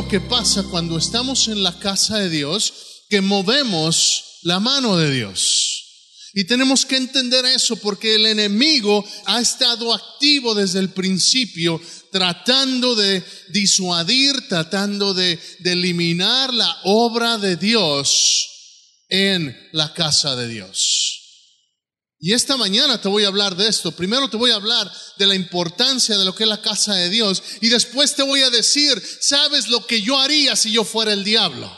[0.00, 2.72] algo que pasa cuando estamos en la casa de Dios,
[3.10, 5.84] que movemos la mano de Dios.
[6.32, 11.78] Y tenemos que entender eso porque el enemigo ha estado activo desde el principio
[12.10, 18.48] tratando de disuadir, tratando de, de, eliminar la obra de Dios
[19.08, 21.19] en la casa de Dios.
[22.22, 23.92] Y esta mañana te voy a hablar de esto.
[23.92, 27.08] Primero te voy a hablar de la importancia de lo que es la casa de
[27.08, 31.14] Dios y después te voy a decir, ¿sabes lo que yo haría si yo fuera
[31.14, 31.74] el diablo?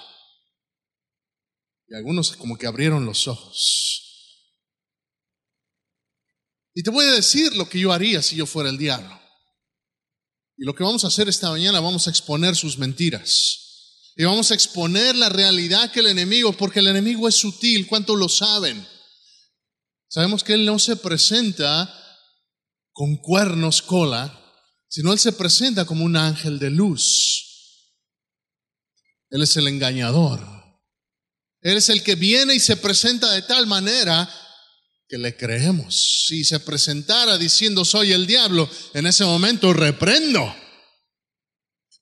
[1.86, 4.02] Y algunos como que abrieron los ojos.
[6.74, 9.16] Y te voy a decir lo que yo haría si yo fuera el diablo.
[10.56, 14.11] Y lo que vamos a hacer esta mañana, vamos a exponer sus mentiras.
[14.16, 18.16] Y vamos a exponer la realidad que el enemigo, porque el enemigo es sutil, ¿cuánto
[18.16, 18.91] lo saben?
[20.12, 21.91] Sabemos que él no se presenta
[22.92, 24.39] con cuernos cola,
[24.86, 27.89] sino él se presenta como un ángel de luz.
[29.31, 30.47] Él es el engañador.
[31.62, 34.31] Él es el que viene y se presenta de tal manera
[35.09, 36.27] que le creemos.
[36.27, 40.55] Si se presentara diciendo soy el diablo, en ese momento reprendo.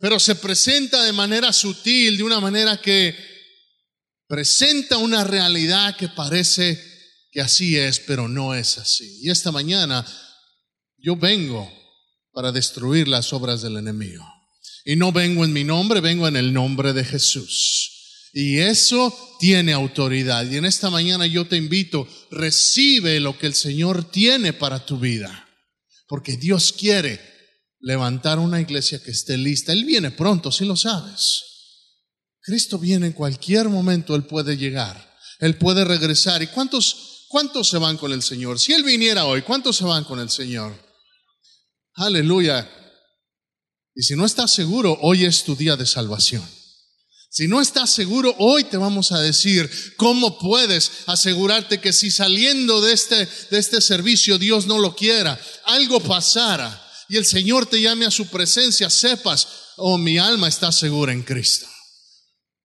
[0.01, 3.17] Pero se presenta de manera sutil, de una manera que
[4.27, 6.90] presenta una realidad que parece
[7.31, 9.21] que así es, pero no es así.
[9.23, 10.07] Y esta mañana
[10.99, 11.71] yo vengo
[12.33, 14.25] para destruir las obras del enemigo.
[14.85, 17.91] Y no vengo en mi nombre, vengo en el nombre de Jesús.
[18.33, 20.49] Y eso tiene autoridad.
[20.49, 24.99] Y en esta mañana yo te invito, recibe lo que el Señor tiene para tu
[24.99, 25.49] vida.
[26.07, 27.21] Porque Dios quiere
[27.81, 29.73] levantar una iglesia que esté lista.
[29.73, 31.43] Él viene pronto, si lo sabes.
[32.41, 35.11] Cristo viene en cualquier momento, Él puede llegar.
[35.41, 36.43] Él puede regresar.
[36.43, 38.59] ¿Y cuántos, cuántos se van con el Señor?
[38.59, 40.75] Si Él viniera hoy, ¿cuántos se van con el Señor?
[41.95, 42.69] Aleluya.
[43.95, 46.43] Y si no estás seguro, hoy es tu día de salvación.
[47.31, 52.81] Si no estás seguro, hoy te vamos a decir cómo puedes asegurarte que si saliendo
[52.81, 57.81] de este, de este servicio Dios no lo quiera, algo pasara y el Señor te
[57.81, 61.69] llame a su presencia, sepas, oh, mi alma está segura en Cristo.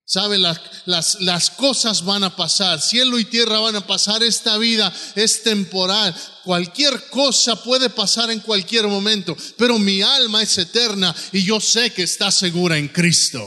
[0.08, 4.56] Sabe, las, las, las cosas van a pasar, cielo y tierra van a pasar, esta
[4.60, 11.16] vida es temporal, cualquier cosa puede pasar en cualquier momento, pero mi alma es eterna
[11.32, 13.44] y yo sé que está segura en Cristo.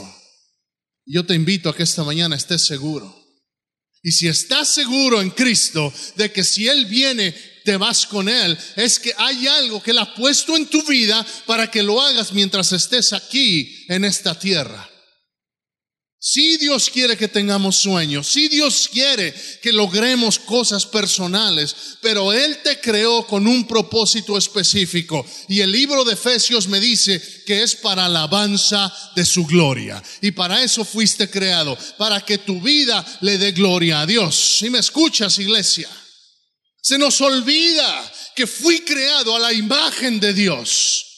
[1.05, 3.15] Yo te invito a que esta mañana estés seguro.
[4.03, 7.31] Y si estás seguro en Cristo de que si Él viene,
[7.63, 11.25] te vas con Él, es que hay algo que Él ha puesto en tu vida
[11.45, 14.89] para que lo hagas mientras estés aquí en esta tierra.
[16.21, 22.57] Si Dios quiere que tengamos sueños, si Dios quiere que logremos cosas personales, pero Él
[22.61, 25.25] te creó con un propósito específico.
[25.47, 30.03] Y el libro de Efesios me dice que es para alabanza de su gloria.
[30.19, 34.57] Y para eso fuiste creado, para que tu vida le dé gloria a Dios.
[34.59, 35.89] Si me escuchas, iglesia,
[36.81, 41.08] se nos olvida que fui creado a la imagen de Dios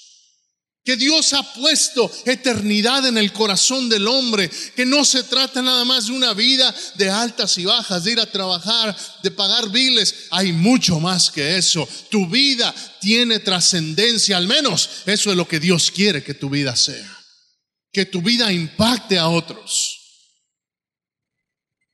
[0.83, 5.85] que Dios ha puesto eternidad en el corazón del hombre, que no se trata nada
[5.85, 10.27] más de una vida de altas y bajas, de ir a trabajar, de pagar biles,
[10.31, 11.87] hay mucho más que eso.
[12.09, 16.75] Tu vida tiene trascendencia, al menos eso es lo que Dios quiere que tu vida
[16.75, 17.17] sea,
[17.91, 19.99] que tu vida impacte a otros.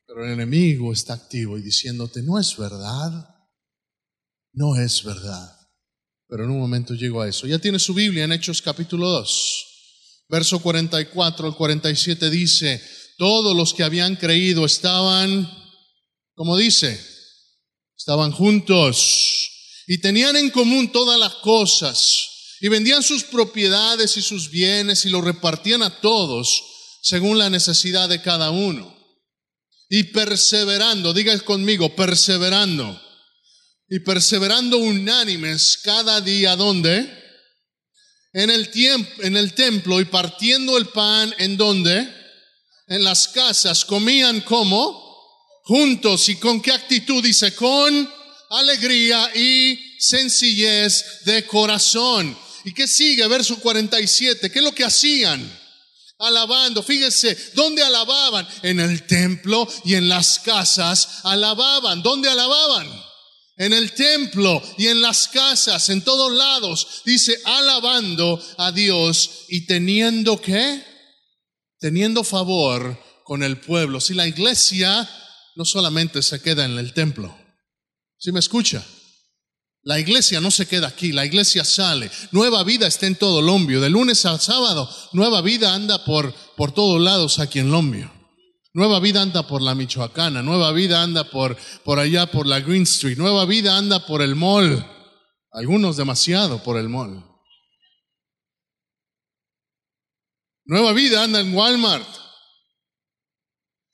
[0.06, 3.12] Pero el enemigo está activo y diciéndote, no es verdad,
[4.54, 5.57] no es verdad.
[6.30, 7.48] Pero en un momento llego a eso.
[7.48, 9.66] Ya tiene su Biblia en Hechos capítulo 2.
[10.30, 12.82] Verso 44 al 47 dice,
[13.18, 15.50] todos los que habían creído estaban,
[16.36, 17.00] como dice,
[17.98, 22.28] estaban juntos y tenían en común todas las cosas
[22.60, 26.62] y vendían sus propiedades y sus bienes y los repartían a todos
[27.02, 28.94] según la necesidad de cada uno.
[29.90, 33.07] Y perseverando, diga conmigo, perseverando
[33.90, 37.14] y perseverando unánimes cada día, ¿dónde?
[38.34, 38.70] En el,
[39.20, 42.08] en el templo y partiendo el pan, ¿en dónde?
[42.88, 45.06] En las casas, comían como
[45.64, 48.10] juntos y con qué actitud dice, con
[48.50, 52.38] alegría y sencillez de corazón.
[52.66, 53.26] ¿Y qué sigue?
[53.28, 55.68] Verso 47, ¿qué es lo que hacían?
[56.20, 56.82] alabando.
[56.82, 58.48] Fíjense, ¿dónde alababan?
[58.64, 62.02] En el templo y en las casas alababan.
[62.02, 63.07] ¿Dónde alababan?
[63.58, 69.66] En el templo y en las casas, en todos lados, dice, alabando a Dios y
[69.66, 70.84] teniendo qué?
[71.80, 74.00] Teniendo favor con el pueblo.
[74.00, 75.10] Si la iglesia
[75.56, 77.36] no solamente se queda en el templo,
[78.18, 78.86] si me escucha?
[79.84, 82.12] La iglesia no se queda aquí, la iglesia sale.
[82.32, 83.80] Nueva vida está en todo Lombio.
[83.80, 88.12] De lunes a sábado, nueva vida anda por, por todos lados aquí en Lombio.
[88.74, 92.84] Nueva vida anda por la Michoacana, nueva vida anda por, por allá por la Green
[92.84, 94.86] Street, nueva vida anda por el mall.
[95.52, 97.24] Algunos demasiado por el mall.
[100.66, 102.08] Nueva vida anda en Walmart.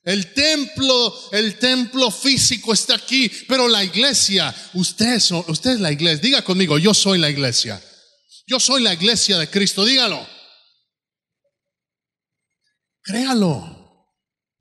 [0.03, 6.21] El templo, el templo físico está aquí, pero la iglesia, usted usted es la iglesia.
[6.21, 7.81] Diga conmigo, yo soy la iglesia.
[8.45, 10.27] Yo soy la iglesia de Cristo, dígalo.
[13.01, 13.72] Créalo,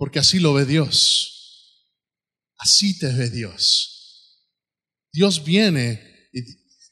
[0.03, 1.79] porque así lo ve Dios.
[2.59, 4.41] Así te ve Dios.
[5.13, 6.41] Dios viene y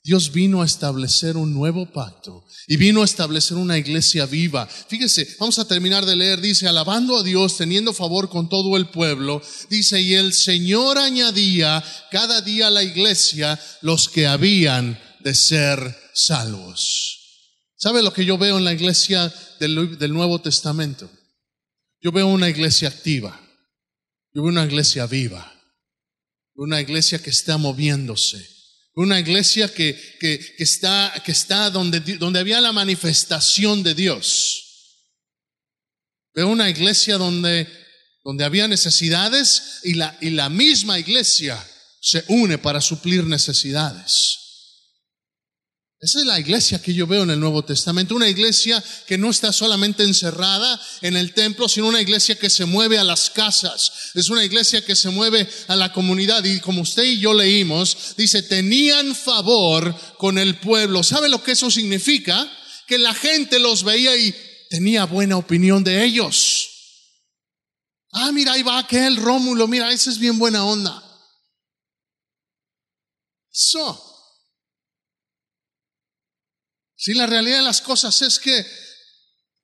[0.04, 4.64] Dios vino a establecer un nuevo pacto y vino a establecer una iglesia viva.
[4.64, 8.90] Fíjese, vamos a terminar de leer, dice, alabando a Dios, teniendo favor con todo el
[8.90, 11.82] pueblo, dice, y el Señor añadía
[12.12, 17.18] cada día a la iglesia los que habían de ser salvos.
[17.74, 21.10] ¿Sabe lo que yo veo en la iglesia del, del Nuevo Testamento?
[22.00, 23.38] Yo veo una iglesia activa,
[24.32, 25.52] yo veo una iglesia viva,
[26.54, 28.60] una iglesia que está moviéndose
[28.94, 34.66] una iglesia que, que, está, que está donde, donde había la manifestación de Dios.
[36.34, 37.68] Veo una iglesia donde,
[38.24, 41.58] donde había necesidades y la, y la misma iglesia
[42.00, 44.38] se une para suplir necesidades.
[46.02, 49.28] Esa es la iglesia que yo veo en el Nuevo Testamento, una iglesia que no
[49.28, 53.92] está solamente encerrada en el templo, sino una iglesia que se mueve a las casas,
[54.14, 58.14] es una iglesia que se mueve a la comunidad y como usted y yo leímos,
[58.16, 61.02] dice, tenían favor con el pueblo.
[61.02, 62.50] ¿Sabe lo que eso significa?
[62.86, 64.34] Que la gente los veía y
[64.70, 66.70] tenía buena opinión de ellos.
[68.12, 71.04] Ah, mira, ahí va aquel Rómulo, mira, ese es bien buena onda.
[73.52, 74.09] Eso.
[77.02, 78.62] Si la realidad de las cosas es que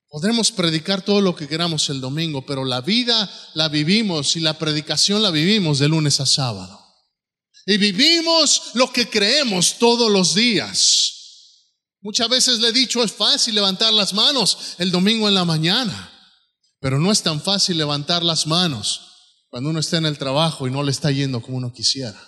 [0.09, 4.59] podremos predicar todo lo que queramos el domingo, pero la vida la vivimos y la
[4.59, 6.83] predicación la vivimos de lunes a sábado.
[7.67, 11.13] Y vivimos lo que creemos todos los días.
[12.01, 16.11] Muchas veces le he dicho, es fácil levantar las manos el domingo en la mañana,
[16.81, 19.03] pero no es tan fácil levantar las manos
[19.51, 22.19] cuando uno está en el trabajo y no le está yendo como uno quisiera.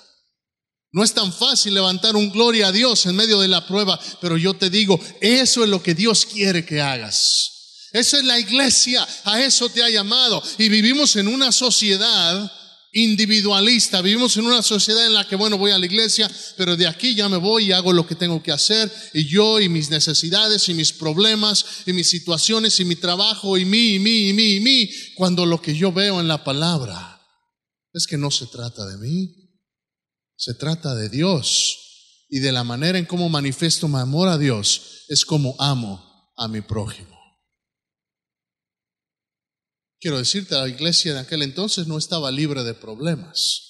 [0.90, 4.36] No es tan fácil levantar un gloria a Dios en medio de la prueba, pero
[4.36, 7.88] yo te digo, eso es lo que Dios quiere que hagas.
[7.92, 10.42] Esa es la iglesia, a eso te ha llamado.
[10.58, 12.50] Y vivimos en una sociedad
[12.92, 16.86] individualista, vivimos en una sociedad en la que, bueno, voy a la iglesia, pero de
[16.86, 19.90] aquí ya me voy y hago lo que tengo que hacer, y yo y mis
[19.90, 24.32] necesidades y mis problemas y mis situaciones y mi trabajo y mí y mí y
[24.32, 27.20] mí y mí, cuando lo que yo veo en la palabra
[27.92, 29.47] es que no se trata de mí,
[30.38, 35.04] se trata de Dios y de la manera en cómo manifiesto mi amor a Dios
[35.08, 37.18] es como amo a mi prójimo.
[40.00, 43.64] Quiero decirte, la iglesia de aquel entonces no estaba libre de problemas.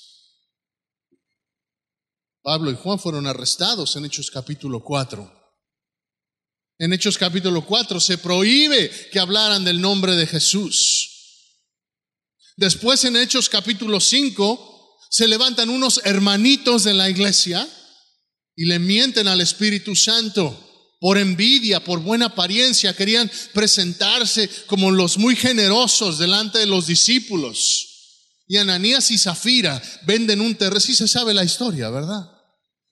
[2.43, 5.55] Pablo y Juan fueron arrestados en Hechos capítulo 4.
[6.81, 11.55] En Hechos capítulo 4 se prohíbe que hablaran del nombre de Jesús.
[12.57, 14.78] Después en Hechos capítulo 5
[15.11, 17.67] se levantan unos hermanitos de la iglesia
[18.55, 20.65] y le mienten al Espíritu Santo
[21.01, 27.87] por envidia, por buena apariencia, querían presentarse como los muy generosos delante de los discípulos.
[28.49, 32.29] Y Ananías y Zafira venden un terreno, sí se sabe la historia, ¿verdad?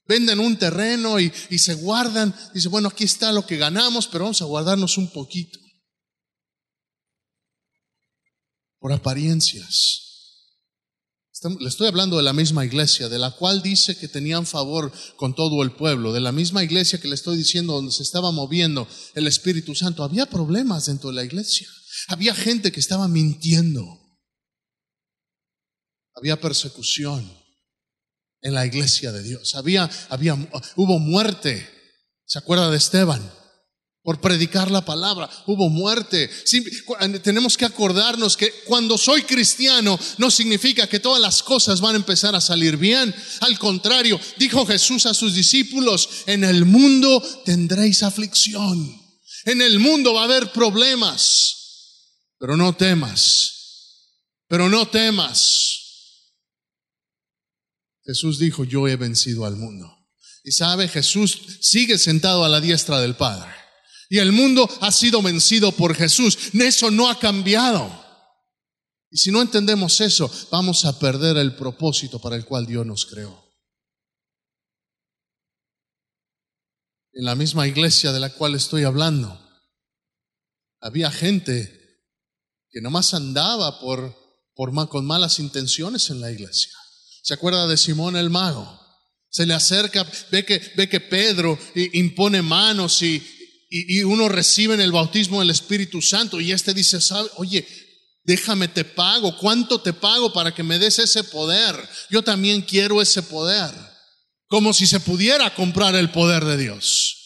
[0.07, 4.25] Venden un terreno y, y se guardan, dice, bueno, aquí está lo que ganamos, pero
[4.25, 5.59] vamos a guardarnos un poquito.
[8.79, 10.06] Por apariencias.
[11.43, 15.35] Le estoy hablando de la misma iglesia, de la cual dice que tenían favor con
[15.35, 18.89] todo el pueblo, de la misma iglesia que le estoy diciendo donde se estaba moviendo
[19.15, 20.03] el Espíritu Santo.
[20.03, 21.69] Había problemas dentro de la iglesia.
[22.09, 23.85] Había gente que estaba mintiendo.
[26.15, 27.31] Había persecución
[28.41, 29.55] en la iglesia de Dios.
[29.57, 30.35] Había, había,
[30.77, 31.69] hubo muerte.
[32.25, 33.31] ¿Se acuerda de Esteban?
[34.07, 35.29] Por predicar la palabra.
[35.47, 36.31] Hubo muerte.
[37.25, 41.99] tenemos que acordarnos que cuando soy cristiano no significa que todas las cosas van a
[41.99, 43.13] empezar a salir bien.
[43.41, 48.97] Al contrario, dijo Jesús a sus discípulos, en el mundo tendréis aflicción.
[49.45, 51.57] En el mundo va a haber problemas.
[52.39, 53.55] Pero no temas.
[54.47, 55.81] Pero no temas.
[58.05, 59.93] Jesús dijo, yo he vencido al mundo.
[60.45, 63.66] Y sabe, Jesús sigue sentado a la diestra del Padre.
[64.09, 66.39] Y el mundo ha sido vencido por Jesús.
[66.55, 68.05] Eso no ha cambiado.
[69.11, 73.07] Y si no entendemos eso, vamos a perder el propósito para el cual Dios nos
[73.07, 73.47] creó.
[77.17, 79.41] en la misma iglesia de la cual estoy hablando,
[80.81, 82.05] había gente
[82.71, 84.15] que nomás andaba por,
[84.55, 86.73] por con malas intenciones en la iglesia.
[87.23, 88.81] ¿Se acuerda de Simón el mago?
[89.31, 93.27] Se le acerca, ve que, ve que Pedro impone manos y,
[93.69, 96.99] y, uno recibe en el bautismo del Espíritu Santo y este dice,
[97.37, 97.67] oye,
[98.25, 101.77] déjame te pago, ¿cuánto te pago para que me des ese poder?
[102.11, 103.71] Yo también quiero ese poder,
[104.49, 107.17] como si se pudiera comprar el poder de Dios.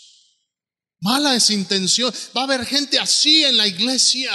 [1.01, 2.13] Mala es intención.
[2.37, 4.33] Va a haber gente así en la iglesia.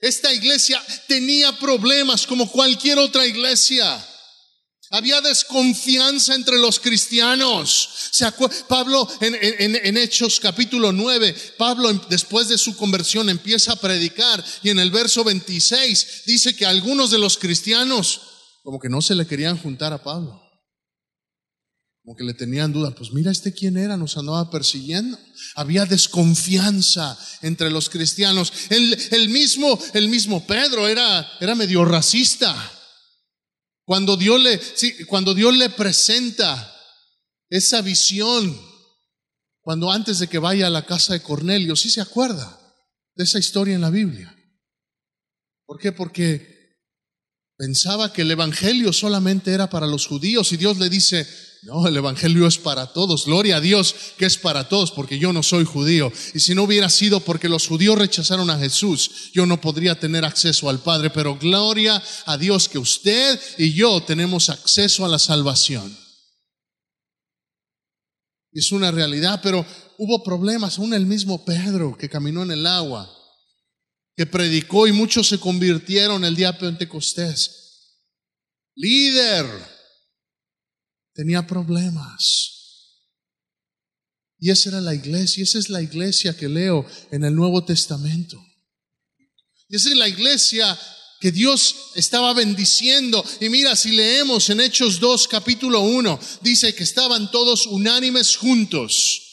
[0.00, 4.02] Esta iglesia tenía problemas como cualquier otra iglesia.
[4.94, 8.12] Había desconfianza entre los cristianos.
[8.68, 14.78] Pablo en, Hechos capítulo 9, Pablo después de su conversión empieza a predicar y en
[14.78, 18.20] el verso 26 dice que algunos de los cristianos
[18.62, 20.40] como que no se le querían juntar a Pablo.
[22.04, 25.18] Como que le tenían duda, pues mira este quién era, nos andaba persiguiendo.
[25.56, 28.52] Había desconfianza entre los cristianos.
[28.70, 32.54] El, el mismo, el mismo Pedro era, era medio racista.
[33.84, 34.60] Cuando Dios le,
[35.06, 36.74] cuando Dios le presenta
[37.50, 38.58] esa visión,
[39.60, 42.60] cuando antes de que vaya a la casa de Cornelio, sí se acuerda
[43.14, 44.34] de esa historia en la Biblia.
[45.66, 45.92] ¿Por qué?
[45.92, 46.78] Porque
[47.56, 51.26] pensaba que el Evangelio solamente era para los judíos y Dios le dice,
[51.64, 53.24] no, el Evangelio es para todos.
[53.24, 56.12] Gloria a Dios que es para todos, porque yo no soy judío.
[56.34, 60.26] Y si no hubiera sido porque los judíos rechazaron a Jesús, yo no podría tener
[60.26, 61.08] acceso al Padre.
[61.08, 65.96] Pero gloria a Dios que usted y yo tenemos acceso a la salvación.
[68.52, 69.64] Es una realidad, pero
[69.96, 70.78] hubo problemas.
[70.78, 73.10] Aún el mismo Pedro que caminó en el agua,
[74.14, 77.62] que predicó y muchos se convirtieron el día de Pentecostés.
[78.76, 79.73] Líder
[81.14, 82.52] tenía problemas.
[84.38, 88.44] Y esa era la iglesia, esa es la iglesia que leo en el Nuevo Testamento.
[89.68, 90.78] Y esa es la iglesia
[91.20, 93.24] que Dios estaba bendiciendo.
[93.40, 99.23] Y mira, si leemos en Hechos 2, capítulo 1, dice que estaban todos unánimes juntos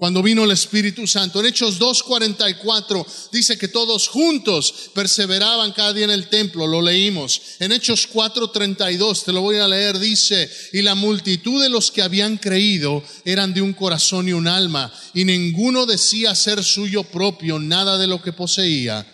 [0.00, 1.40] cuando vino el Espíritu Santo.
[1.40, 7.42] En Hechos 2.44 dice que todos juntos perseveraban cada día en el templo, lo leímos.
[7.58, 12.00] En Hechos 4.32, te lo voy a leer, dice, y la multitud de los que
[12.00, 17.58] habían creído eran de un corazón y un alma, y ninguno decía ser suyo propio
[17.58, 19.06] nada de lo que poseía,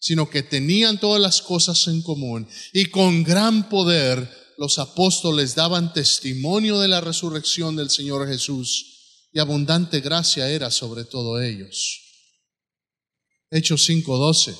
[0.00, 5.92] sino que tenían todas las cosas en común, y con gran poder los apóstoles daban
[5.92, 8.91] testimonio de la resurrección del Señor Jesús
[9.32, 12.00] y abundante gracia era sobre todo ellos.
[13.50, 14.56] Hechos 5:12.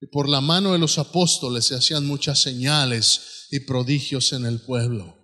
[0.00, 4.60] Y por la mano de los apóstoles se hacían muchas señales y prodigios en el
[4.60, 5.16] pueblo.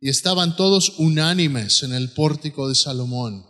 [0.00, 3.46] Y estaban todos unánimes en el pórtico de Salomón.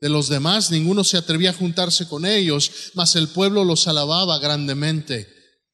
[0.00, 4.38] De los demás ninguno se atrevía a juntarse con ellos, mas el pueblo los alababa
[4.38, 5.28] grandemente.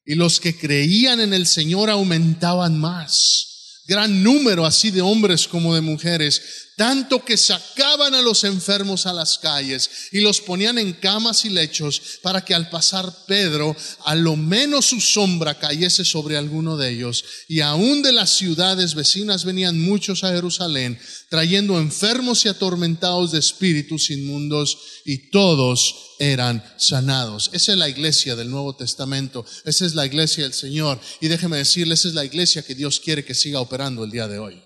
[0.05, 3.83] Y los que creían en el Señor aumentaban más.
[3.87, 9.15] Gran número así de hombres como de mujeres tanto que sacaban a los enfermos a
[9.15, 14.15] las calles y los ponían en camas y lechos para que al pasar Pedro, a
[14.15, 17.25] lo menos su sombra cayese sobre alguno de ellos.
[17.49, 20.99] Y aún de las ciudades vecinas venían muchos a Jerusalén,
[21.31, 27.51] trayendo enfermos y atormentados de espíritus inmundos, y todos eran sanados.
[27.53, 31.01] Esa es la iglesia del Nuevo Testamento, esa es la iglesia del Señor.
[31.21, 34.29] Y déjeme decirle, esa es la iglesia que Dios quiere que siga operando el día
[34.29, 34.66] de hoy.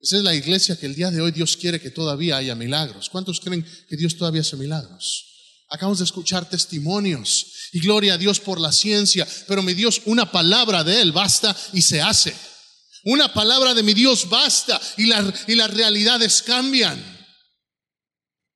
[0.00, 3.08] Esa es la iglesia que el día de hoy Dios quiere que todavía haya milagros.
[3.08, 5.24] ¿Cuántos creen que Dios todavía hace milagros?
[5.70, 10.30] Acabamos de escuchar testimonios y gloria a Dios por la ciencia, pero mi Dios, una
[10.30, 12.34] palabra de Él basta y se hace.
[13.04, 15.10] Una palabra de mi Dios basta y,
[15.50, 17.18] y las realidades cambian.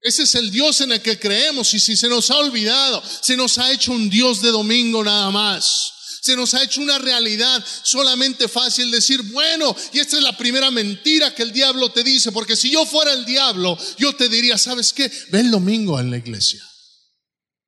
[0.01, 3.37] Ese es el Dios en el que creemos y si se nos ha olvidado, se
[3.37, 5.93] nos ha hecho un Dios de domingo nada más.
[6.23, 10.71] Se nos ha hecho una realidad solamente fácil decir, bueno, y esta es la primera
[10.71, 14.57] mentira que el diablo te dice, porque si yo fuera el diablo, yo te diría,
[14.57, 15.11] ¿sabes qué?
[15.33, 16.63] Ve el domingo en la iglesia.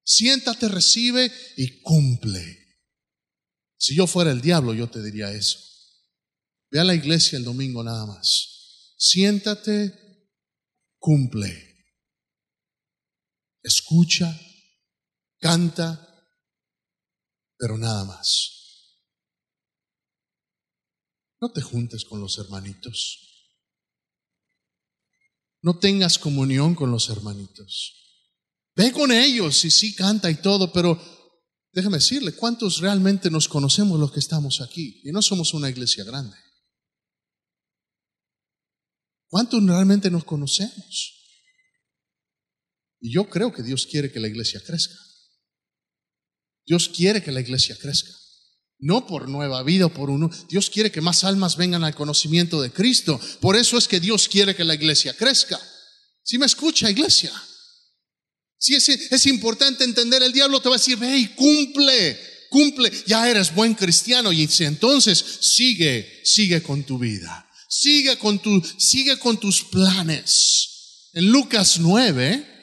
[0.04, 2.78] Siéntate, recibe y cumple.
[3.76, 5.58] Si yo fuera el diablo, yo te diría eso.
[6.70, 8.94] Ve a la iglesia el domingo nada más.
[8.96, 10.30] Siéntate,
[11.00, 11.75] cumple.
[13.64, 14.40] Escucha,
[15.40, 16.13] canta,
[17.56, 18.54] pero nada más.
[21.40, 23.25] No te juntes con los hermanitos.
[25.61, 28.04] No tengas comunión con los hermanitos.
[28.76, 31.00] Ve con ellos y sí canta y todo, pero
[31.73, 35.00] déjame decirle, ¿cuántos realmente nos conocemos los que estamos aquí?
[35.04, 36.37] Y no somos una iglesia grande.
[39.28, 41.14] ¿Cuántos realmente nos conocemos?
[43.00, 44.94] Y yo creo que Dios quiere que la iglesia crezca.
[46.66, 48.11] Dios quiere que la iglesia crezca.
[48.78, 50.30] No por nueva vida o por uno.
[50.49, 53.21] Dios quiere que más almas vengan al conocimiento de Cristo.
[53.40, 55.61] Por eso es que Dios quiere que la iglesia crezca.
[56.23, 57.33] Si me escucha, iglesia.
[58.59, 62.18] Si es, es importante entender, el diablo te va a decir, ve y cumple,
[62.50, 64.33] cumple, ya eres buen cristiano.
[64.33, 67.47] Y entonces sigue, sigue con tu vida.
[67.68, 71.09] Sigue con, tu, sigue con tus planes.
[71.12, 72.53] En Lucas 9,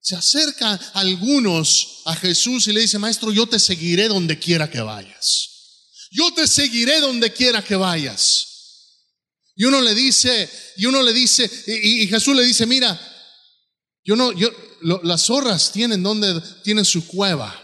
[0.00, 4.80] se acercan algunos a Jesús y le dice, maestro, yo te seguiré donde quiera que
[4.80, 5.50] vayas.
[6.10, 8.46] Yo te seguiré donde quiera que vayas.
[9.54, 12.98] Y uno le dice, y uno le dice, y, Jesús le dice, mira,
[14.02, 14.48] yo no, yo,
[15.02, 17.54] las zorras tienen donde, tienen su cueva.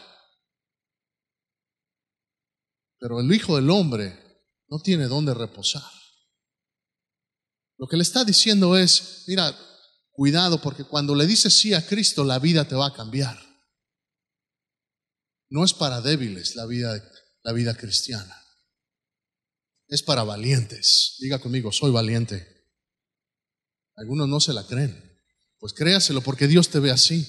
[2.98, 5.90] Pero el Hijo del Hombre no tiene donde reposar.
[7.78, 9.56] Lo que le está diciendo es, mira,
[10.16, 13.38] Cuidado porque cuando le dices sí a Cristo, la vida te va a cambiar.
[15.50, 16.98] No es para débiles la vida,
[17.42, 18.34] la vida cristiana.
[19.88, 21.16] Es para valientes.
[21.20, 22.48] Diga conmigo, soy valiente.
[23.94, 25.20] Algunos no se la creen.
[25.58, 27.28] Pues créaselo porque Dios te ve así.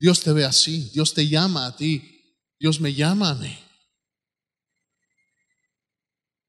[0.00, 0.90] Dios te ve así.
[0.94, 2.40] Dios te llama a ti.
[2.58, 3.54] Dios me llama a mí.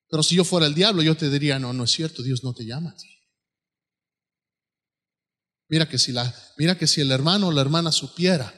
[0.08, 2.54] Pero si yo fuera el diablo, yo te diría, no, no es cierto, Dios no
[2.54, 3.13] te llama a ti.
[5.74, 8.54] Mira que si la, mira que si el hermano o la hermana supiera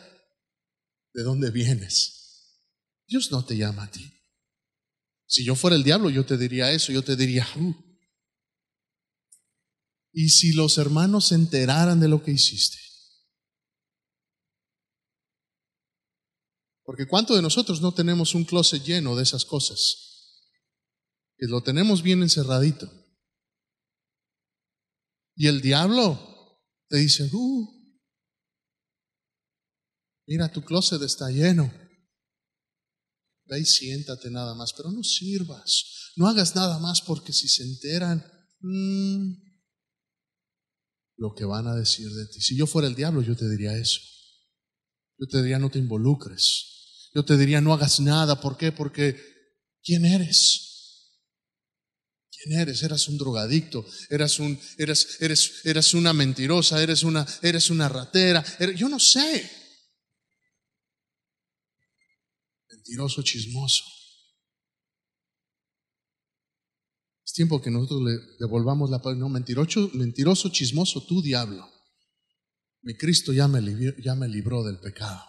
[1.14, 2.60] de dónde vienes,
[3.08, 4.06] Dios no te llama a ti.
[5.26, 7.74] Si yo fuera el diablo, yo te diría eso, yo te diría, uh".
[10.12, 12.80] y si los hermanos se enteraran de lo que hiciste.
[16.84, 20.42] Porque ¿cuánto de nosotros no tenemos un closet lleno de esas cosas?
[21.38, 22.92] Que lo tenemos bien encerradito.
[25.38, 26.35] Y el diablo
[26.88, 27.68] te dice, uh,
[30.28, 31.72] mira, tu closet está lleno.
[33.48, 36.12] Ve y siéntate nada más, pero no sirvas.
[36.16, 38.26] No hagas nada más porque si se enteran,
[38.60, 39.46] mm,
[41.18, 42.42] lo que van a decir de ti.
[42.42, 44.00] Si yo fuera el diablo, yo te diría eso.
[45.18, 47.10] Yo te diría, no te involucres.
[47.14, 48.42] Yo te diría, no hagas nada.
[48.42, 48.72] ¿Por qué?
[48.72, 49.20] Porque,
[49.84, 50.65] ¿quién eres?
[52.52, 52.84] Eres?
[52.84, 58.44] Eras un drogadicto, eras, un, eres, eres, eres una mentirosa, eres una, eres una ratera,
[58.76, 59.50] yo no sé.
[62.70, 63.84] Mentiroso, chismoso.
[67.26, 69.20] Es tiempo que nosotros le devolvamos la palabra.
[69.20, 71.68] No, mentiroso, mentiroso, chismoso, tú diablo.
[72.82, 73.62] Mi Cristo ya me,
[74.04, 75.24] ya me libró del pecado.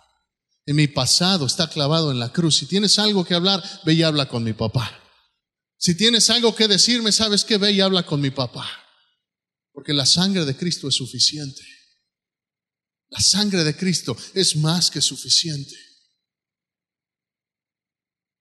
[0.66, 2.56] En mi pasado está clavado en la cruz.
[2.56, 5.05] Si tienes algo que hablar, ve y habla con mi papá.
[5.86, 8.68] Si tienes algo que decirme, sabes que ve y habla con mi papá.
[9.70, 11.62] Porque la sangre de Cristo es suficiente.
[13.08, 15.76] La sangre de Cristo es más que suficiente.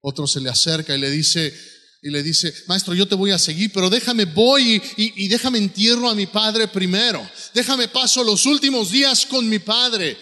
[0.02, 1.56] Otro se le acerca y le dice,
[2.02, 5.60] y le dice, maestro, yo te voy a seguir, pero déjame, voy y, y, déjame
[5.60, 7.30] entierro a mi padre primero.
[7.54, 10.18] Déjame paso los últimos días con mi padre.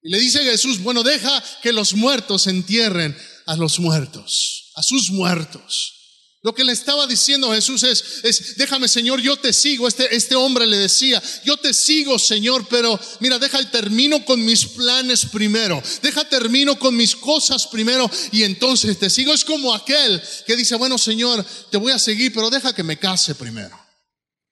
[0.00, 5.10] Y le dice Jesús, bueno, deja que los muertos entierren a los muertos a sus
[5.10, 6.02] muertos.
[6.44, 9.86] Lo que le estaba diciendo Jesús es, es, déjame Señor, yo te sigo.
[9.86, 14.44] Este, este hombre le decía, yo te sigo Señor, pero mira, deja el termino con
[14.44, 15.80] mis planes primero.
[16.02, 19.32] Deja termino con mis cosas primero y entonces te sigo.
[19.32, 22.98] Es como aquel que dice, bueno Señor, te voy a seguir, pero deja que me
[22.98, 23.78] case primero.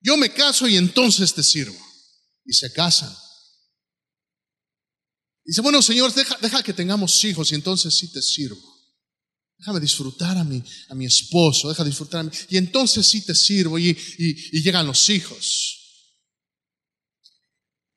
[0.00, 1.76] Yo me caso y entonces te sirvo.
[2.44, 3.12] Y se casan.
[5.44, 8.69] Dice, bueno Señor, deja, deja que tengamos hijos y entonces sí te sirvo.
[9.60, 12.30] Déjame disfrutar a mi, a mi esposo, deja disfrutar a mí.
[12.48, 15.76] Y entonces sí te sirvo y, y, llegan los hijos.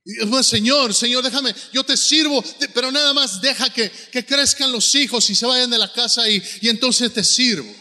[0.04, 4.93] Y Señor, Señor, déjame, yo te sirvo, pero nada más deja que, que crezcan los
[4.93, 7.73] hijos y se vayan de la casa y, y entonces te sirvo.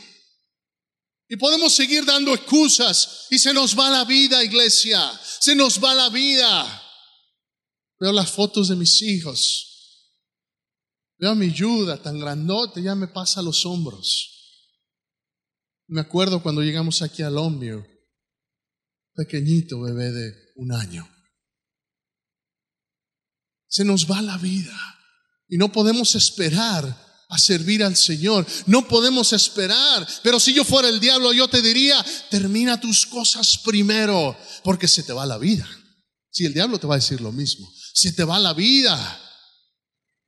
[1.28, 5.92] Y podemos seguir dando excusas y se nos va la vida, iglesia, se nos va
[5.92, 6.82] la vida.
[7.98, 9.71] Veo las fotos de mis hijos
[11.22, 14.28] Veo mi ayuda tan grandote, ya me pasa a los hombros.
[15.87, 17.87] Me acuerdo cuando llegamos aquí al Ombio,
[19.14, 21.08] pequeñito bebé de un año.
[23.68, 24.76] Se nos va la vida
[25.48, 28.44] y no podemos esperar a servir al Señor.
[28.66, 30.04] No podemos esperar.
[30.24, 35.04] Pero si yo fuera el diablo, yo te diría, termina tus cosas primero, porque se
[35.04, 35.70] te va la vida.
[36.32, 39.20] Si el diablo te va a decir lo mismo, se te va la vida.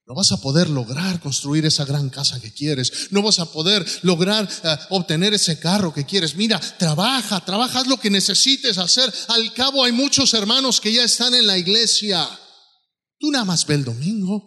[0.06, 3.08] No vas a poder lograr construir esa gran casa que quieres.
[3.10, 6.36] No vas a poder lograr eh, obtener ese carro que quieres.
[6.36, 9.12] Mira, trabaja, trabaja, haz lo que necesites hacer.
[9.28, 12.28] Al cabo hay muchos hermanos que ya están en la iglesia.
[13.18, 14.44] Tú nada más ve el domingo,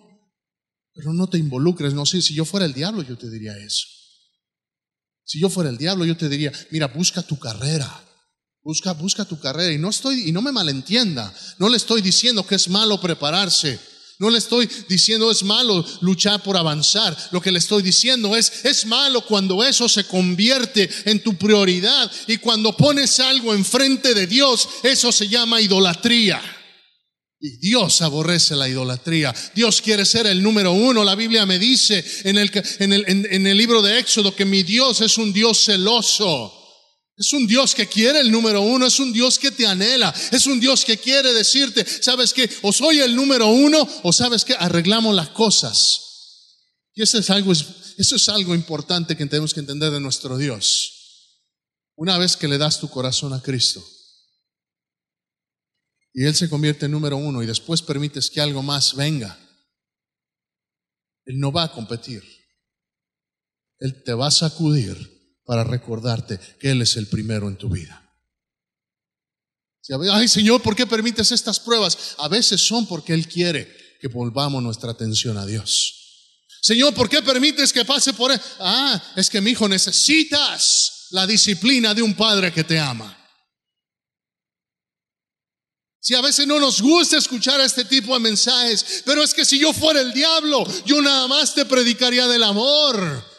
[0.93, 1.95] pero no te involucres.
[1.95, 3.87] No sé, si yo fuera el diablo yo te diría eso.
[5.23, 8.03] Si yo fuera el diablo yo te diría, mira, busca tu carrera.
[8.61, 9.73] Busca, busca tu carrera.
[9.73, 11.33] Y no estoy, y no me malentienda.
[11.57, 13.96] No le estoy diciendo que es malo prepararse.
[14.19, 17.15] No le estoy diciendo es malo luchar por avanzar.
[17.31, 22.11] Lo que le estoy diciendo es, es malo cuando eso se convierte en tu prioridad
[22.25, 26.41] y cuando pones algo enfrente de Dios, eso se llama idolatría.
[27.39, 29.33] Y Dios aborrece la idolatría.
[29.53, 31.03] Dios quiere ser el número uno.
[31.03, 34.63] La Biblia me dice en el, en el, en el libro de Éxodo que mi
[34.63, 36.66] Dios es un Dios celoso.
[37.17, 40.45] Es un Dios que quiere el número uno, es un Dios que te anhela, es
[40.45, 44.53] un Dios que quiere decirte, sabes que o soy el número uno o sabes que
[44.53, 46.03] arreglamos las cosas.
[46.93, 50.93] Y eso es algo, eso es algo importante que tenemos que entender de nuestro Dios.
[51.95, 53.83] Una vez que le das tu corazón a Cristo
[56.13, 59.39] y Él se convierte en número uno y después permites que algo más venga,
[61.25, 62.23] Él no va a competir.
[63.79, 65.16] Él te va a sacudir
[65.47, 68.03] para recordarte que Él es el primero en tu vida.
[70.11, 72.15] Ay Señor, ¿por qué permites estas pruebas?
[72.17, 75.93] A veces son porque Él quiere que volvamos nuestra atención a Dios.
[76.61, 78.41] Señor, ¿por qué permites que pase por él?
[78.59, 83.13] Ah, es que mi hijo necesitas la disciplina de un padre que te ama.
[86.01, 89.59] Si a veces no nos gusta escuchar este tipo de mensajes, pero es que si
[89.59, 93.36] yo fuera el diablo, yo nada más te predicaría del amor.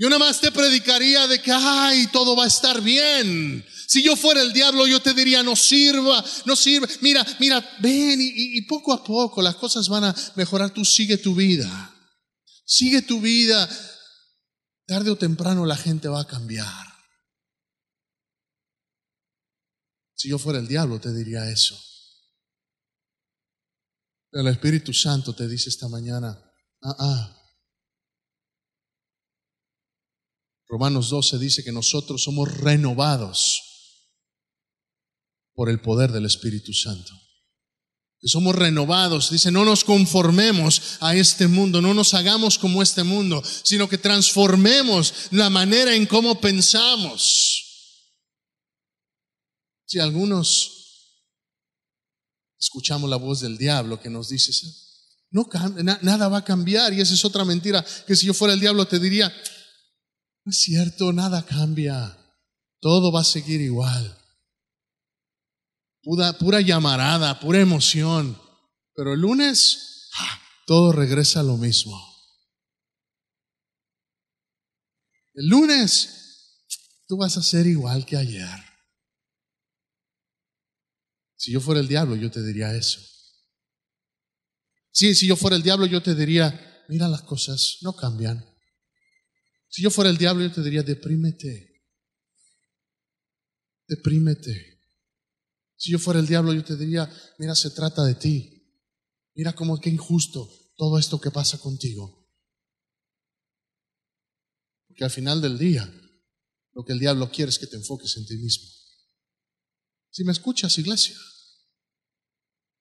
[0.00, 3.62] Yo nada más te predicaría de que, ay, todo va a estar bien.
[3.86, 6.88] Si yo fuera el diablo, yo te diría, no sirva, no sirve.
[7.02, 10.72] Mira, mira, ven y, poco a poco las cosas van a mejorar.
[10.72, 11.94] Tú sigue tu vida.
[12.64, 13.68] Sigue tu vida.
[14.86, 16.86] Tarde o temprano la gente va a cambiar.
[20.14, 21.78] Si yo fuera el diablo, te diría eso.
[24.32, 26.42] El Espíritu Santo te dice esta mañana,
[26.84, 27.39] ah, ah,
[30.70, 33.60] Romanos 12 dice que nosotros somos renovados
[35.52, 37.12] por el poder del Espíritu Santo.
[38.20, 39.30] Que somos renovados.
[39.30, 43.98] Dice, no nos conformemos a este mundo, no nos hagamos como este mundo, sino que
[43.98, 47.66] transformemos la manera en cómo pensamos.
[49.86, 50.70] Si algunos
[52.60, 54.52] escuchamos la voz del diablo que nos dice,
[55.32, 55.48] no,
[56.02, 58.86] nada va a cambiar, y esa es otra mentira, que si yo fuera el diablo
[58.86, 59.34] te diría,
[60.44, 62.16] no es cierto, nada cambia.
[62.80, 64.16] Todo va a seguir igual.
[66.02, 68.40] Pura, llamarada, pura emoción.
[68.94, 70.08] Pero el lunes,
[70.66, 71.98] todo regresa a lo mismo.
[75.34, 76.66] El lunes,
[77.06, 78.58] tú vas a ser igual que ayer.
[81.36, 83.00] Si yo fuera el diablo, yo te diría eso.
[84.92, 88.49] Sí, si yo fuera el diablo, yo te diría, mira las cosas, no cambian.
[89.70, 91.86] Si yo fuera el diablo, yo te diría, deprímete.
[93.86, 94.80] Deprímete.
[95.76, 98.60] Si yo fuera el diablo, yo te diría, mira, se trata de ti.
[99.34, 102.28] Mira cómo qué injusto todo esto que pasa contigo.
[104.88, 105.88] Porque al final del día,
[106.72, 108.68] lo que el diablo quiere es que te enfoques en ti mismo.
[110.10, 111.16] Si me escuchas, iglesia.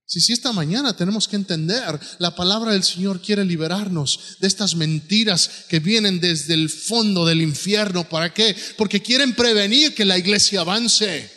[0.10, 4.74] Si, si esta mañana tenemos que entender, la palabra del Señor quiere liberarnos de estas
[4.74, 8.10] mentiras que vienen desde el fondo del infierno.
[8.10, 8.56] ¿Para qué?
[8.76, 11.32] Porque quieren prevenir que la iglesia avance.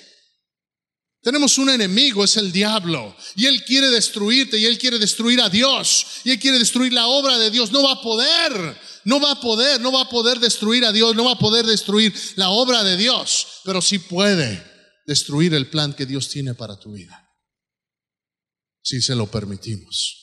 [1.20, 5.50] Tenemos un enemigo, es el diablo, y él quiere destruirte, y él quiere destruir a
[5.50, 7.72] Dios, y él quiere destruir la obra de Dios.
[7.72, 11.14] No va a poder, no va a poder, no va a poder destruir a Dios,
[11.14, 14.64] no va a poder destruir la obra de Dios, pero sí puede
[15.06, 17.21] destruir el plan que Dios tiene para tu vida
[18.82, 20.18] si se lo permitimos.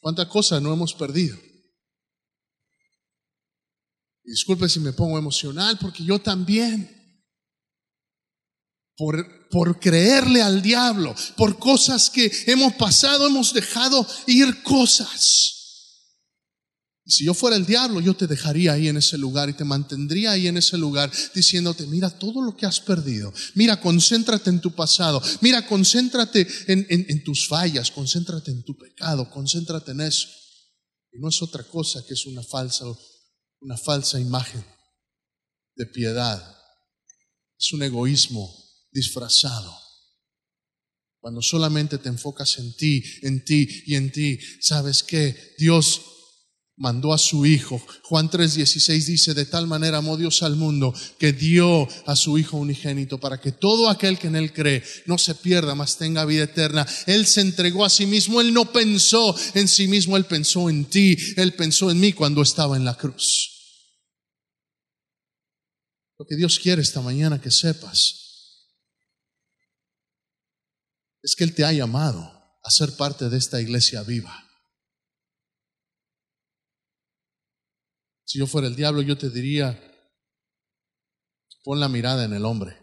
[0.00, 1.38] ¿Cuántas cosas no hemos perdido?
[4.24, 7.24] Disculpe si me pongo emocional, porque yo también,
[8.96, 15.51] por, por creerle al diablo, por cosas que hemos pasado, hemos dejado ir cosas.
[17.04, 19.64] Y si yo fuera el diablo, yo te dejaría ahí en ese lugar y te
[19.64, 24.60] mantendría ahí en ese lugar diciéndote, mira todo lo que has perdido, mira, concéntrate en
[24.60, 30.28] tu pasado, mira, concéntrate en, tus fallas, concéntrate en tu pecado, concéntrate en eso.
[31.12, 32.84] Y no es otra cosa que es una falsa,
[33.60, 34.64] una falsa imagen
[35.74, 36.56] de piedad.
[37.58, 38.54] Es un egoísmo
[38.92, 39.76] disfrazado.
[41.18, 45.54] Cuando solamente te enfocas en ti, en ti y en ti, ¿sabes qué?
[45.58, 46.00] Dios
[46.76, 47.80] mandó a su Hijo.
[48.02, 52.56] Juan 3:16 dice, de tal manera amó Dios al mundo que dio a su Hijo
[52.56, 56.44] unigénito para que todo aquel que en Él cree no se pierda, mas tenga vida
[56.44, 56.86] eterna.
[57.06, 60.84] Él se entregó a sí mismo, Él no pensó en sí mismo, Él pensó en
[60.86, 63.50] ti, Él pensó en mí cuando estaba en la cruz.
[66.18, 68.18] Lo que Dios quiere esta mañana que sepas
[71.22, 72.20] es que Él te ha llamado
[72.64, 74.51] a ser parte de esta iglesia viva.
[78.24, 79.78] Si yo fuera el diablo, yo te diría,
[81.62, 82.78] pon la mirada en el hombre.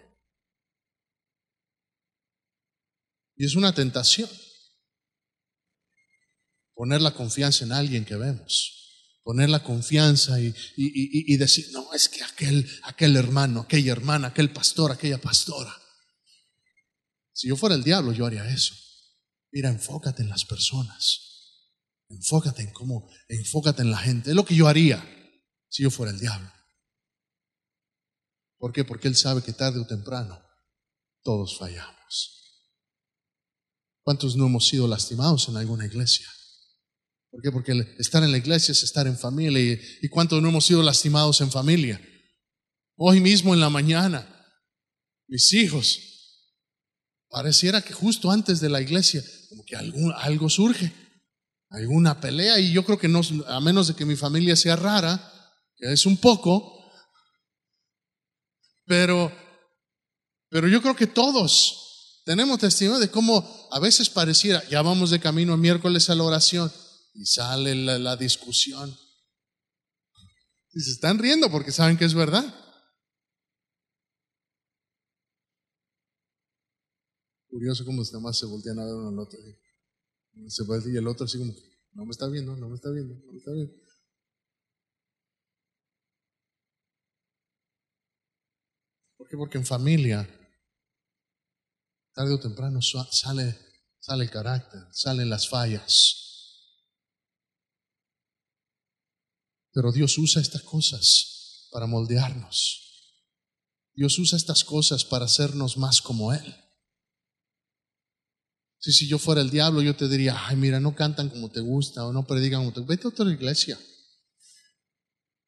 [3.36, 4.30] Y es una tentación
[6.74, 12.24] poner la confianza en alguien que vemos, poner la confianza y, decir, no, es que
[12.24, 15.74] aquel, aquel hermano, aquella hermana, aquel pastor, aquella pastora.
[17.34, 18.76] Si yo fuera el diablo, yo haría eso.
[19.52, 21.26] Mira, enfócate en las personas.
[22.10, 24.32] Enfócate en cómo, enfócate en la gente.
[24.32, 25.19] Es lo que yo haría
[25.70, 26.52] si yo fuera el diablo.
[28.58, 28.84] ¿Por qué?
[28.84, 30.40] Porque Él sabe que tarde o temprano
[31.24, 32.40] todos fallamos.
[34.04, 36.28] ¿Cuántos no hemos sido lastimados en alguna iglesia?
[37.30, 37.52] ¿Por qué?
[37.52, 39.80] Porque estar en la iglesia es estar en familia.
[40.02, 42.02] ¿Y, cuántos no hemos sido lastimados en familia?
[42.98, 44.28] Hoy mismo en la mañana,
[45.28, 46.00] mis hijos,
[47.30, 50.92] pareciera que justo antes de la iglesia, como que algún, algo surge,
[51.70, 55.39] alguna pelea, y yo creo que no, a menos de que mi familia sea rara,
[55.80, 56.92] es un poco,
[58.86, 59.32] pero,
[60.50, 65.20] pero yo creo que todos tenemos testimonio de cómo a veces pareciera, ya vamos de
[65.20, 66.72] camino a miércoles a la oración
[67.14, 68.96] y sale la, discusión.
[70.72, 72.44] Y se están riendo porque saben que es verdad.
[77.48, 79.40] Curioso cómo los demás se voltean a ver uno al otro.
[80.86, 81.54] y el otro así como,
[81.94, 83.74] no me está viendo, no me está viendo, no me está viendo.
[89.38, 90.28] Porque en familia,
[92.14, 93.58] tarde o temprano sale,
[94.00, 96.20] sale el carácter, salen las fallas.
[99.72, 102.86] Pero Dios usa estas cosas para moldearnos.
[103.94, 106.56] Dios usa estas cosas para hacernos más como Él.
[108.80, 111.60] Si, si yo fuera el diablo, yo te diría, ay, mira, no cantan como te
[111.60, 112.94] gusta o no predican como te gusta.
[112.94, 113.78] Vete a otra iglesia.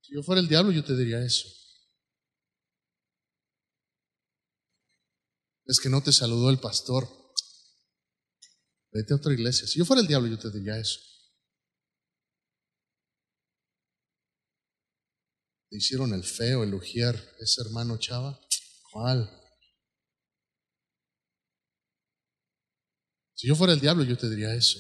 [0.02, 1.48] Si yo fuera el diablo, yo te diría eso.
[5.72, 7.08] Es que no te saludó el pastor.
[8.92, 9.66] Vete a otra iglesia.
[9.66, 11.00] Si yo fuera el diablo, yo te diría eso.
[15.70, 18.38] Te hicieron el feo, el ujier, ese hermano Chava.
[18.92, 19.32] ¿Cuál?
[23.36, 24.78] Si yo fuera el diablo, yo te diría eso.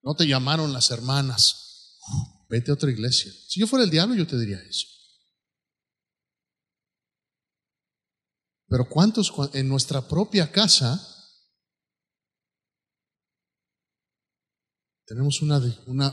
[0.00, 1.98] No te llamaron las hermanas.
[2.48, 3.32] Vete a otra iglesia.
[3.48, 4.93] Si yo fuera el diablo, yo te diría eso.
[8.68, 11.10] Pero ¿cuántos en nuestra propia casa
[15.06, 15.60] tenemos una,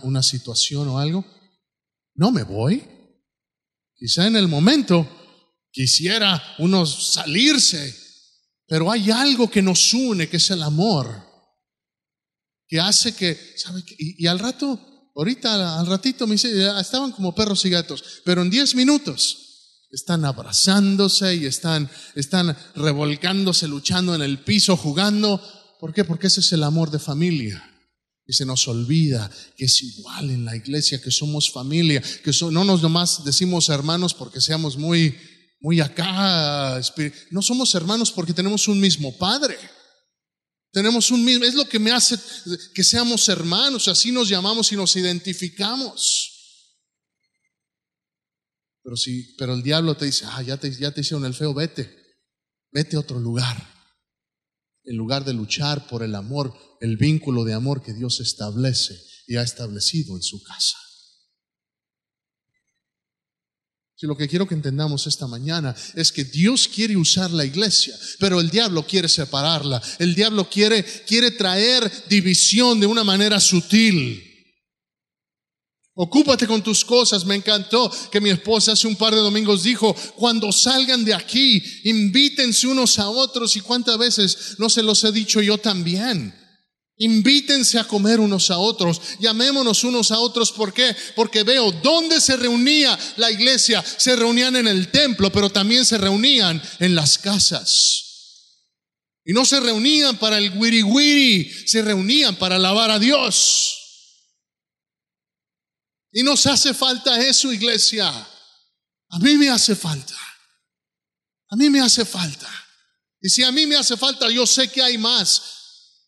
[0.03, 1.25] una, situación o algo?
[2.15, 2.83] No me voy.
[3.95, 5.07] Quizá en el momento
[5.71, 7.95] quisiera uno salirse,
[8.67, 11.07] pero hay algo que nos une, que es el amor,
[12.67, 13.81] que hace que, ¿sabe?
[13.97, 18.41] Y, y al rato, ahorita, al ratito me dice, estaban como perros y gatos, pero
[18.41, 19.40] en 10 minutos
[19.91, 25.41] están abrazándose y están, están revolcándose, luchando en el piso, jugando.
[25.79, 26.05] ¿Por qué?
[26.05, 27.67] Porque ese es el amor de familia.
[28.25, 32.63] Y se nos olvida que es igual en la iglesia, que somos familia, que no
[32.63, 35.17] nos nomás decimos hermanos porque seamos muy,
[35.59, 36.79] muy acá.
[37.31, 39.57] No somos hermanos porque tenemos un mismo Padre.
[40.71, 42.17] Tenemos un mismo, es lo que me hace
[42.73, 46.30] que seamos hermanos, así nos llamamos y nos identificamos.
[48.83, 51.53] Pero si, pero el diablo te dice, ah, ya te, ya te hicieron el feo,
[51.53, 51.93] vete,
[52.71, 53.69] vete a otro lugar.
[54.83, 59.35] En lugar de luchar por el amor, el vínculo de amor que Dios establece y
[59.35, 60.77] ha establecido en su casa.
[64.01, 67.95] Si lo que quiero que entendamos esta mañana es que Dios quiere usar la iglesia,
[68.17, 69.79] pero el diablo quiere separarla.
[69.99, 74.30] El diablo quiere, quiere traer división de una manera sutil.
[75.93, 77.25] Ocúpate con tus cosas.
[77.25, 81.61] Me encantó que mi esposa hace un par de domingos dijo, cuando salgan de aquí,
[81.83, 83.55] invítense unos a otros.
[83.55, 86.33] ¿Y cuántas veces no se los he dicho yo también?
[86.97, 90.51] Invítense a comer unos a otros, llamémonos unos a otros.
[90.51, 90.95] ¿Por qué?
[91.15, 93.83] Porque veo dónde se reunía la iglesia.
[93.97, 98.11] Se reunían en el templo, pero también se reunían en las casas.
[99.25, 103.80] Y no se reunían para el wiri wiri, se reunían para alabar a Dios.
[106.11, 108.09] Y nos hace falta eso, iglesia.
[109.09, 110.15] A mí me hace falta.
[111.49, 112.49] A mí me hace falta.
[113.21, 115.41] Y si a mí me hace falta, yo sé que hay más.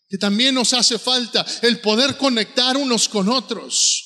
[0.07, 4.03] Que también nos hace falta el poder conectar unos con otros.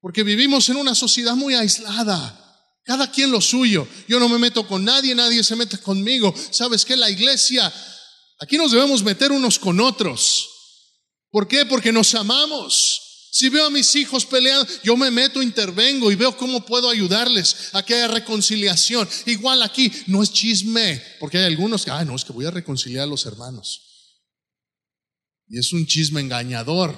[0.00, 2.40] Porque vivimos en una sociedad muy aislada.
[2.84, 3.88] Cada quien lo suyo.
[4.06, 6.34] Yo no me meto con nadie, nadie se mete conmigo.
[6.50, 6.96] ¿Sabes qué?
[6.96, 7.72] La iglesia,
[8.40, 10.50] aquí nos debemos meter unos con otros.
[11.30, 11.64] ¿Por qué?
[11.64, 13.03] Porque nos amamos.
[13.34, 17.70] Si veo a mis hijos peleando, yo me meto, intervengo y veo cómo puedo ayudarles
[17.72, 19.08] a que haya reconciliación.
[19.26, 22.52] Igual aquí, no es chisme, porque hay algunos que, ah, no, es que voy a
[22.52, 24.20] reconciliar a los hermanos.
[25.48, 26.96] Y es un chisme engañador.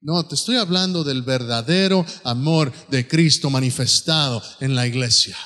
[0.00, 5.36] No, te estoy hablando del verdadero amor de Cristo manifestado en la iglesia.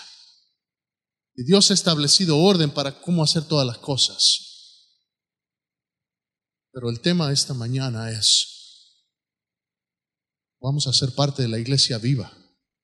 [1.34, 4.90] Y Dios ha establecido orden para cómo hacer todas las cosas.
[6.70, 8.51] Pero el tema de esta mañana es,
[10.62, 12.32] vamos a ser parte de la iglesia viva.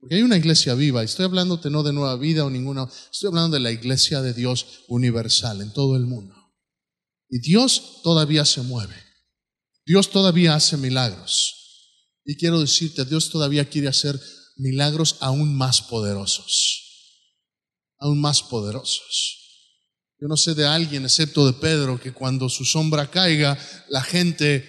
[0.01, 3.29] Porque hay una iglesia viva, y estoy hablándote no de nueva vida o ninguna, estoy
[3.29, 6.35] hablando de la iglesia de Dios universal en todo el mundo.
[7.29, 8.95] Y Dios todavía se mueve.
[9.85, 11.55] Dios todavía hace milagros.
[12.25, 14.21] Y quiero decirte, Dios todavía quiere hacer
[14.57, 16.85] milagros aún más poderosos.
[17.99, 19.39] Aún más poderosos.
[20.21, 24.69] Yo no sé de alguien, excepto de Pedro, que cuando su sombra caiga, la gente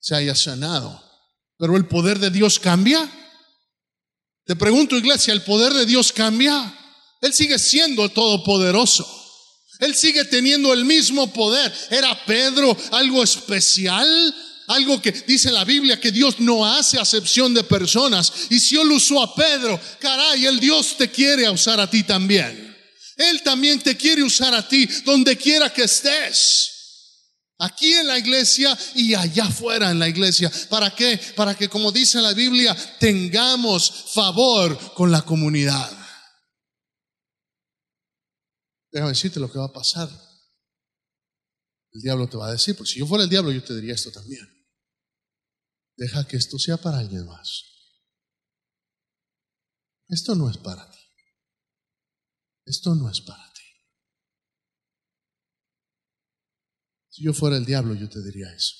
[0.00, 1.07] se haya sanado.
[1.58, 3.06] Pero el poder de Dios cambia.
[4.46, 6.74] Te pregunto, iglesia, ¿el poder de Dios cambia?
[7.20, 9.06] Él sigue siendo todopoderoso.
[9.80, 11.72] Él sigue teniendo el mismo poder.
[11.90, 14.34] ¿Era Pedro algo especial?
[14.68, 18.32] Algo que dice la Biblia que Dios no hace acepción de personas.
[18.50, 22.76] Y si Él usó a Pedro, caray, el Dios te quiere usar a ti también.
[23.16, 26.77] Él también te quiere usar a ti donde quiera que estés.
[27.60, 30.50] Aquí en la iglesia y allá afuera en la iglesia.
[30.70, 31.20] ¿Para qué?
[31.34, 35.90] Para que, como dice la Biblia, tengamos favor con la comunidad.
[38.92, 40.08] Déjame decirte lo que va a pasar.
[41.90, 43.94] El diablo te va a decir, porque si yo fuera el diablo, yo te diría
[43.94, 44.46] esto también.
[45.96, 47.64] Deja que esto sea para alguien más.
[50.06, 50.98] Esto no es para ti.
[52.64, 53.47] Esto no es para ti.
[57.18, 58.76] Si yo fuera el diablo, yo te diría eso.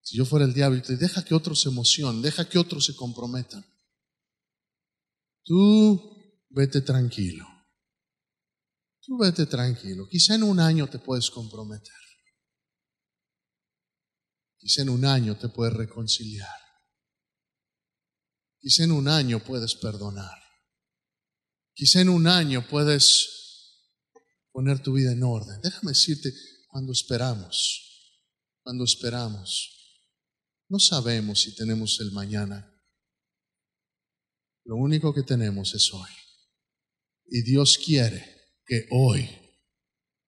[0.00, 2.84] Si yo fuera el diablo, yo te deja que otros se emocionen, deja que otros
[2.84, 3.66] se comprometan.
[5.42, 7.44] Tú vete tranquilo.
[9.00, 10.06] Tú vete tranquilo.
[10.08, 11.98] Quizá en un año te puedes comprometer.
[14.56, 16.60] Quizá en un año te puedes reconciliar.
[18.60, 20.38] Quizá en un año puedes perdonar.
[21.72, 23.39] Quizá en un año puedes
[24.52, 25.60] poner tu vida en orden.
[25.62, 26.32] Déjame decirte,
[26.68, 28.20] cuando esperamos,
[28.62, 29.80] cuando esperamos,
[30.68, 32.66] no sabemos si tenemos el mañana.
[34.64, 36.10] Lo único que tenemos es hoy.
[37.26, 38.24] Y Dios quiere
[38.64, 39.28] que hoy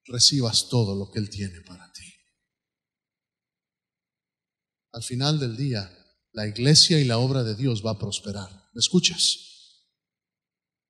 [0.05, 2.13] recibas todo lo que Él tiene para ti.
[4.93, 5.91] Al final del día,
[6.33, 8.51] la iglesia y la obra de Dios va a prosperar.
[8.73, 9.53] ¿Me escuchas?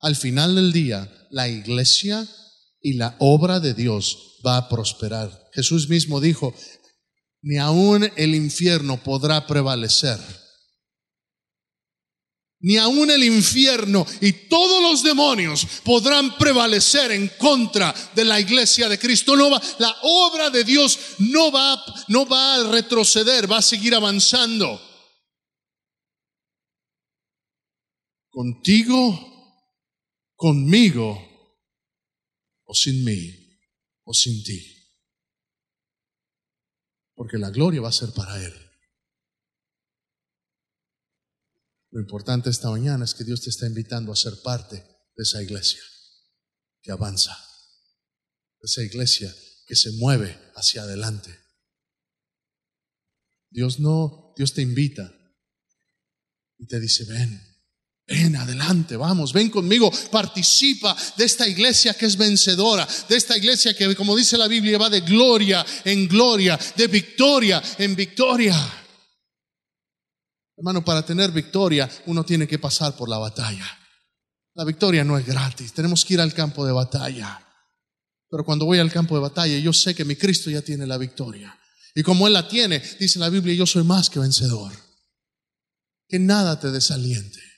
[0.01, 2.29] Al final del día, la iglesia
[2.83, 5.31] y la obra de Dios va a prosperar.
[5.55, 6.55] Jesús mismo dijo,
[7.43, 10.19] ni aún el infierno podrá prevalecer.
[12.65, 18.89] Ni aún el infierno y todos los demonios podrán prevalecer en contra de la iglesia
[18.89, 19.35] de Cristo.
[19.37, 23.95] No va, la obra de Dios no va, no va a retroceder, va a seguir
[23.97, 24.81] avanzando.
[28.31, 29.59] Contigo,
[30.37, 31.32] conmigo
[32.73, 33.21] o sin mí
[34.05, 34.59] o sin ti.
[37.15, 38.55] Porque la gloria va a ser para Él.
[41.91, 45.43] Lo importante esta mañana es que Dios te está invitando a ser parte de esa
[45.43, 45.83] iglesia
[46.81, 47.37] que avanza,
[48.59, 49.31] de esa iglesia
[49.67, 51.39] que se mueve hacia adelante.
[53.51, 55.13] Dios no, Dios te invita
[56.57, 57.52] y te dice, ven,
[58.07, 63.75] Ven adelante, vamos, ven conmigo, participa de esta iglesia que es vencedora, de esta iglesia
[63.75, 68.57] que, como dice la Biblia, va de gloria en gloria, de victoria en victoria.
[70.57, 73.67] Hermano, para tener victoria uno tiene que pasar por la batalla.
[74.55, 77.41] La victoria no es gratis, tenemos que ir al campo de batalla.
[78.29, 80.99] Pero cuando voy al campo de batalla, yo sé que mi Cristo ya tiene la
[80.99, 81.57] victoria.
[81.95, 84.73] Y como Él la tiene, dice la Biblia, yo soy más que vencedor.
[86.09, 87.52] Que nada te desaliente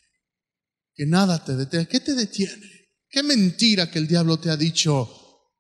[0.94, 1.88] que nada te detiene.
[1.88, 2.88] ¿Qué te detiene?
[3.08, 5.08] ¿Qué mentira que el diablo te ha dicho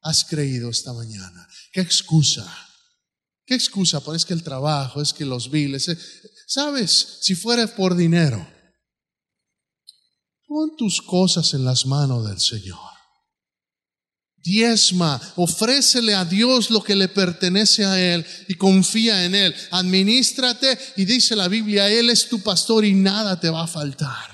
[0.02, 1.46] has creído esta mañana?
[1.72, 2.46] ¿Qué excusa?
[3.46, 4.00] ¿Qué excusa?
[4.00, 5.88] Pues es que el trabajo, es que los biles.
[5.88, 5.98] eh,
[6.46, 7.18] ¿Sabes?
[7.22, 8.46] Si fuera por dinero,
[10.46, 12.78] pon tus cosas en las manos del Señor.
[14.36, 19.54] Diezma, ofrécele a Dios lo que le pertenece a Él y confía en Él.
[19.70, 24.33] Administrate y dice la Biblia, Él es tu pastor y nada te va a faltar.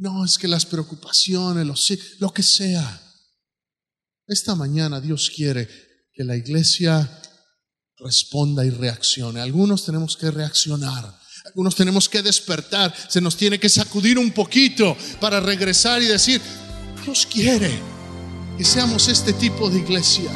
[0.00, 3.02] No, es que las preocupaciones, los, lo que sea.
[4.26, 5.68] Esta mañana Dios quiere
[6.14, 7.20] que la iglesia
[7.98, 9.42] responda y reaccione.
[9.42, 11.20] Algunos tenemos que reaccionar.
[11.44, 16.40] Algunos tenemos que despertar, se nos tiene que sacudir un poquito para regresar y decir,
[17.04, 17.70] Dios quiere
[18.56, 20.30] que seamos este tipo de iglesia.